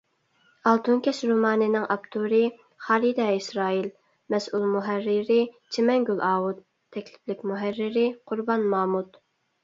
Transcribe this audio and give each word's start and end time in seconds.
«ئالتۇن 0.69 1.01
كەش» 1.07 1.17
رومانىنىڭ 1.31 1.83
ئاپتورى: 1.95 2.39
خالىدە 2.85 3.27
ئىسرائىل؛ 3.33 3.85
مەسئۇل 4.35 4.65
مۇھەررىرى: 4.75 5.37
چىمەنگۈل 5.77 6.23
ئاۋۇت؛ 6.29 6.63
تەكلىپلىك 7.01 7.45
مۇھەررىرى: 7.51 8.07
قۇربان 8.33 8.67
مامۇت 8.73 9.21